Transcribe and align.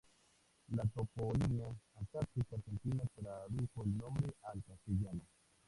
La 0.77 0.83
toponimia 0.95 1.67
antártica 1.93 2.55
argentina 2.55 3.03
tradujo 3.13 3.83
el 3.83 3.95
nombre 3.99 4.33
al 4.51 4.63
castellano. 4.63 5.21